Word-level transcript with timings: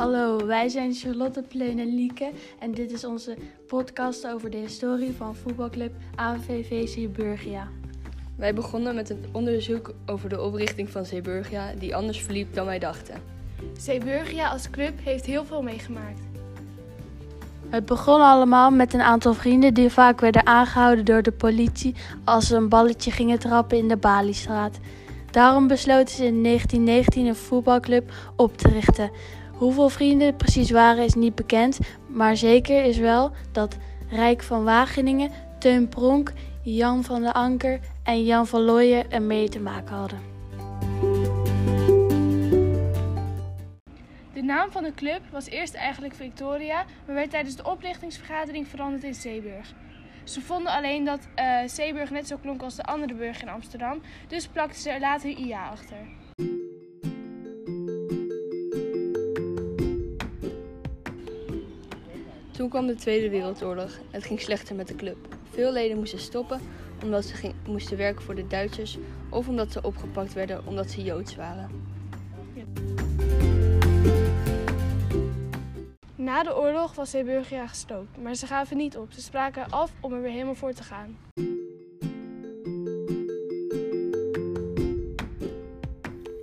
Hallo, 0.00 0.46
wij 0.46 0.68
zijn 0.68 0.94
Charlotte, 0.94 1.42
Pleen 1.42 1.78
en 1.78 1.94
Lieke 1.94 2.30
en 2.58 2.72
dit 2.72 2.92
is 2.92 3.04
onze 3.04 3.36
podcast 3.66 4.26
over 4.26 4.50
de 4.50 4.56
historie 4.56 5.12
van 5.12 5.34
voetbalclub 5.34 5.92
AVV 6.14 6.88
Zeeburgia. 6.88 7.68
Wij 8.36 8.54
begonnen 8.54 8.94
met 8.94 9.10
een 9.10 9.24
onderzoek 9.32 9.94
over 10.06 10.28
de 10.28 10.42
oprichting 10.42 10.90
van 10.90 11.04
Zeeburgia 11.04 11.72
die 11.78 11.96
anders 11.96 12.22
verliep 12.22 12.54
dan 12.54 12.66
wij 12.66 12.78
dachten. 12.78 13.14
Zeeburgia 13.78 14.48
als 14.48 14.70
club 14.70 14.92
heeft 15.02 15.24
heel 15.24 15.44
veel 15.44 15.62
meegemaakt. 15.62 16.20
Het 17.68 17.86
begon 17.86 18.20
allemaal 18.20 18.70
met 18.70 18.94
een 18.94 19.02
aantal 19.02 19.34
vrienden 19.34 19.74
die 19.74 19.90
vaak 19.90 20.20
werden 20.20 20.46
aangehouden 20.46 21.04
door 21.04 21.22
de 21.22 21.32
politie 21.32 21.94
als 22.24 22.46
ze 22.46 22.56
een 22.56 22.68
balletje 22.68 23.10
gingen 23.10 23.38
trappen 23.38 23.78
in 23.78 23.88
de 23.88 23.96
Baliestraat. 23.96 24.78
Daarom 25.30 25.66
besloten 25.66 26.14
ze 26.14 26.24
in 26.24 26.42
1919 26.42 27.26
een 27.26 27.36
voetbalclub 27.36 28.12
op 28.36 28.56
te 28.56 28.68
richten. 28.68 29.10
Hoeveel 29.60 29.88
vrienden 29.88 30.26
het 30.26 30.36
precies 30.36 30.70
waren 30.70 31.04
is 31.04 31.14
niet 31.14 31.34
bekend, 31.34 31.78
maar 32.06 32.36
zeker 32.36 32.84
is 32.84 32.98
wel 32.98 33.32
dat 33.52 33.76
Rijk 34.10 34.42
van 34.42 34.64
Wageningen, 34.64 35.30
Teun 35.58 35.88
Pronk, 35.88 36.32
Jan 36.62 37.04
van 37.04 37.22
de 37.22 37.32
Anker 37.32 37.80
en 38.02 38.24
Jan 38.24 38.46
van 38.46 38.60
Looyen 38.60 39.10
er 39.10 39.22
mee 39.22 39.48
te 39.48 39.60
maken 39.60 39.94
hadden. 39.94 40.18
De 44.32 44.42
naam 44.42 44.70
van 44.70 44.82
de 44.82 44.94
club 44.94 45.20
was 45.30 45.46
eerst 45.46 45.74
eigenlijk 45.74 46.14
Victoria, 46.14 46.84
maar 47.06 47.14
werd 47.14 47.30
tijdens 47.30 47.56
de 47.56 47.70
oprichtingsvergadering 47.70 48.68
veranderd 48.68 49.04
in 49.04 49.14
Zeeburg. 49.14 49.72
Ze 50.24 50.40
vonden 50.40 50.72
alleen 50.72 51.04
dat 51.04 51.28
uh, 51.36 51.58
Zeeburg 51.66 52.10
net 52.10 52.26
zo 52.26 52.36
klonk 52.36 52.62
als 52.62 52.74
de 52.74 52.84
andere 52.84 53.14
burg 53.14 53.42
in 53.42 53.48
Amsterdam, 53.48 54.00
dus 54.28 54.46
plakten 54.46 54.80
ze 54.80 54.90
er 54.90 55.00
later 55.00 55.30
IA 55.30 55.68
achter. 55.68 55.96
Toen 62.60 62.68
kwam 62.68 62.86
de 62.86 62.94
Tweede 62.94 63.30
Wereldoorlog. 63.30 63.98
Het 64.10 64.24
ging 64.24 64.40
slechter 64.40 64.74
met 64.74 64.88
de 64.88 64.94
club. 64.94 65.16
Veel 65.50 65.72
leden 65.72 65.98
moesten 65.98 66.18
stoppen 66.18 66.60
omdat 67.02 67.24
ze 67.24 67.34
ging, 67.34 67.54
moesten 67.66 67.96
werken 67.96 68.22
voor 68.22 68.34
de 68.34 68.46
Duitsers 68.46 68.98
of 69.30 69.48
omdat 69.48 69.72
ze 69.72 69.82
opgepakt 69.82 70.32
werden 70.32 70.66
omdat 70.66 70.90
ze 70.90 71.02
Joods 71.02 71.36
waren. 71.36 71.70
Na 76.14 76.42
de 76.42 76.56
oorlog 76.56 76.94
was 76.94 77.10
Zeeburgia 77.10 77.66
gesloopt, 77.66 78.18
maar 78.22 78.34
ze 78.34 78.46
gaven 78.46 78.76
niet 78.76 78.96
op. 78.96 79.12
Ze 79.12 79.20
spraken 79.20 79.70
af 79.70 79.92
om 80.00 80.12
er 80.12 80.22
weer 80.22 80.30
helemaal 80.30 80.54
voor 80.54 80.72
te 80.72 80.82
gaan. 80.82 81.18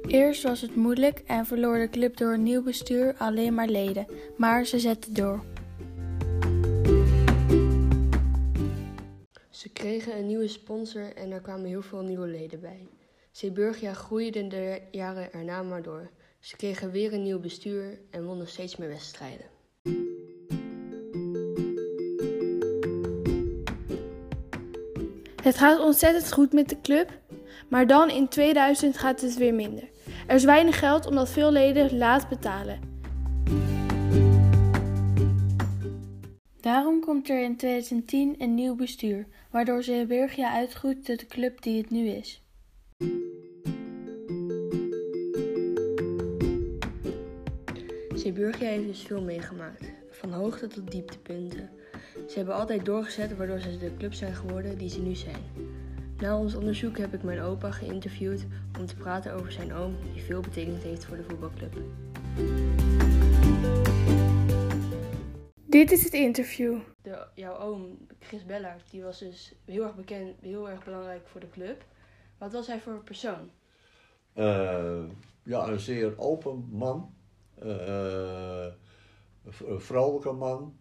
Eerst 0.08 0.44
was 0.44 0.62
het 0.62 0.76
moeilijk 0.76 1.24
en 1.26 1.46
verloor 1.46 1.78
de 1.78 1.90
club 1.90 2.18
door 2.18 2.34
een 2.34 2.44
nieuw 2.44 2.64
bestuur 2.64 3.16
alleen 3.18 3.54
maar 3.54 3.68
leden, 3.68 4.08
maar 4.38 4.66
ze 4.66 4.80
zetten 4.80 5.14
door. 5.14 5.44
Kregen 9.88 10.18
een 10.18 10.26
nieuwe 10.26 10.48
sponsor 10.48 11.16
en 11.16 11.32
er 11.32 11.42
kwamen 11.42 11.66
heel 11.66 11.82
veel 11.82 12.02
nieuwe 12.02 12.28
leden 12.28 12.60
bij. 12.60 12.88
Zeeburgia 13.32 13.94
groeide 13.94 14.48
de 14.48 14.82
jaren 14.92 15.34
erna 15.34 15.64
maar 15.64 15.82
door. 15.82 16.10
Ze 16.40 16.56
kregen 16.56 16.92
weer 16.92 17.14
een 17.14 17.24
nieuw 17.24 17.40
bestuur 17.40 18.00
en 18.10 18.26
wonnen 18.26 18.48
steeds 18.48 18.76
meer 18.76 18.88
wedstrijden. 18.88 19.46
Het 25.44 25.58
gaat 25.58 25.80
ontzettend 25.80 26.34
goed 26.34 26.54
met 26.54 26.70
de 26.70 26.82
club, 26.82 27.20
maar 27.70 27.88
dan 27.88 28.10
in 28.10 28.28
2000 28.28 28.98
gaat 28.98 29.22
het 29.22 29.38
weer 29.38 29.54
minder. 29.54 29.90
Er 30.28 30.36
is 30.36 30.44
weinig 30.44 30.80
geld 30.80 31.06
omdat 31.06 31.30
veel 31.30 31.52
leden 31.52 31.98
laat 31.98 32.30
betalen. 32.30 32.97
Daarom 36.62 37.00
komt 37.00 37.30
er 37.30 37.44
in 37.44 37.56
2010 37.56 38.36
een 38.38 38.54
nieuw 38.54 38.76
bestuur, 38.76 39.28
waardoor 39.52 39.84
Zeeburgia 39.84 40.54
uitgroeit 40.54 41.06
tot 41.06 41.20
de 41.20 41.26
club 41.26 41.62
die 41.62 41.78
het 41.78 41.90
nu 41.90 42.08
is. 42.08 42.42
Zeeburgia 48.16 48.68
heeft 48.68 48.88
dus 48.88 49.02
veel 49.02 49.22
meegemaakt, 49.22 49.92
van 50.12 50.34
hoogte 50.34 50.68
tot 50.68 50.92
dieptepunten. 50.92 51.70
Ze 52.28 52.38
hebben 52.38 52.56
altijd 52.56 52.86
doorgezet 52.86 53.38
waardoor 53.38 53.60
ze 53.60 53.78
de 53.78 53.92
club 53.98 54.14
zijn 54.14 54.36
geworden 54.36 54.78
die 54.78 54.90
ze 54.90 55.02
nu 55.02 55.16
zijn. 55.16 55.42
Na 56.20 56.38
ons 56.38 56.56
onderzoek 56.56 56.98
heb 56.98 57.14
ik 57.14 57.24
mijn 57.24 57.42
opa 57.42 57.72
geïnterviewd 57.72 58.46
om 58.80 58.86
te 58.86 58.96
praten 58.96 59.34
over 59.34 59.52
zijn 59.52 59.74
oom 59.74 59.96
die 60.14 60.24
veel 60.24 60.42
betekend 60.42 60.84
heeft 60.84 61.06
voor 61.06 61.18
de 61.18 61.24
voetbalclub. 61.24 61.74
Dit 65.70 65.92
is 65.92 66.04
het 66.04 66.14
interview. 66.14 66.80
De, 67.02 67.28
jouw 67.34 67.58
oom, 67.58 67.98
Chris 68.20 68.46
Bellard, 68.46 68.92
die 68.92 69.04
was 69.04 69.20
dus 69.20 69.54
heel 69.66 69.84
erg 69.84 69.96
bekend, 69.96 70.42
heel 70.42 70.70
erg 70.70 70.84
belangrijk 70.84 71.28
voor 71.28 71.40
de 71.40 71.50
club. 71.50 71.86
Wat 72.38 72.52
was 72.52 72.68
hij 72.68 72.80
voor 72.80 73.04
persoon? 73.04 73.50
Uh, 74.36 75.04
ja, 75.44 75.68
een 75.68 75.80
zeer 75.80 76.20
open 76.20 76.68
man. 76.72 77.14
Uh, 77.64 78.66
een 79.66 79.82
vrolijke 79.82 80.32
man. 80.32 80.76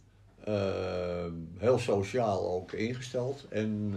Uh, 0.48 1.26
heel 1.56 1.78
sociaal 1.78 2.50
ook 2.50 2.72
ingesteld. 2.72 3.48
En 3.48 3.94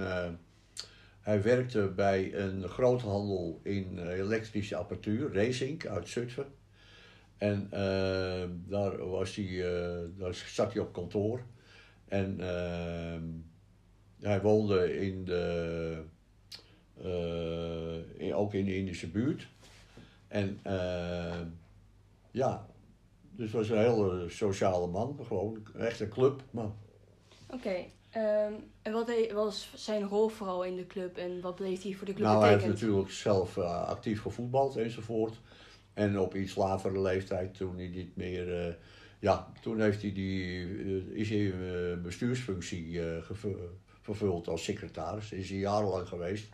hij 1.21 1.41
werkte 1.41 1.91
bij 1.95 2.35
een 2.35 2.67
groothandel 2.67 3.59
in 3.63 4.07
elektrische 4.07 4.75
apparatuur, 4.75 5.33
Racing 5.33 5.87
uit 5.87 6.07
Zutphen. 6.07 6.53
En 7.39 7.69
uh, 7.73 8.69
daar, 8.69 9.09
was 9.09 9.35
hij, 9.35 9.45
uh, 9.45 9.97
daar 10.17 10.33
zat 10.33 10.73
hij 10.73 10.81
op 10.81 10.93
kantoor. 10.93 11.41
En 12.07 12.37
uh, 12.39 14.27
hij 14.29 14.41
woonde 14.41 14.99
in 14.99 15.25
de, 15.25 16.03
in, 18.17 18.35
ook 18.35 18.53
in 18.53 18.65
de 18.65 18.75
Indische 18.75 19.07
buurt. 19.07 19.47
En 20.27 20.59
ja, 22.31 22.65
dus 23.31 23.51
was 23.51 23.69
een 23.69 23.77
hele 23.77 24.29
sociale 24.29 24.87
man, 24.87 25.19
gewoon 25.25 25.67
echt 25.77 25.99
een 25.99 26.09
clubman. 26.09 26.75
Oké, 27.47 27.55
okay. 27.55 27.91
Um, 28.15 28.71
en 28.81 28.93
wat 28.93 29.11
was 29.33 29.71
zijn 29.75 30.07
rol 30.07 30.27
vooral 30.27 30.63
in 30.63 30.75
de 30.75 30.87
club 30.87 31.17
en 31.17 31.41
wat 31.41 31.55
bleef 31.55 31.83
hij 31.83 31.93
voor 31.93 32.05
de 32.05 32.13
club 32.13 32.27
nou, 32.27 32.39
betekend? 32.39 32.61
hij 32.61 32.69
heeft 32.69 32.81
natuurlijk 32.81 33.11
zelf 33.11 33.57
uh, 33.57 33.87
actief 33.87 34.21
gevoetbald 34.21 34.75
enzovoort. 34.75 35.39
En 35.99 36.19
op 36.19 36.35
iets 36.35 36.55
latere 36.55 37.01
leeftijd, 37.01 37.57
toen 37.57 37.75
hij 37.75 37.87
niet 37.87 38.15
meer. 38.15 38.67
Uh, 38.67 38.73
ja, 39.19 39.51
toen 39.61 39.81
heeft 39.81 40.01
hij 40.01 40.13
die, 40.13 40.59
uh, 40.65 41.17
is 41.17 41.29
hij 41.29 41.53
een 41.53 42.01
bestuursfunctie 42.01 43.01
vervuld 44.01 44.47
als 44.47 44.63
secretaris. 44.63 45.31
Is 45.31 45.49
hij 45.49 45.59
jarenlang 45.59 46.07
geweest. 46.07 46.49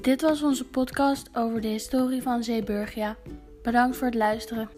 Dit 0.00 0.20
was 0.20 0.42
onze 0.42 0.64
podcast 0.64 1.30
over 1.34 1.60
de 1.60 1.68
historie 1.68 2.22
van 2.22 2.42
Zeeburgia. 2.42 3.16
Bedankt 3.62 3.96
voor 3.96 4.06
het 4.06 4.16
luisteren. 4.16 4.68